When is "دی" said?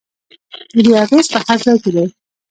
1.95-2.05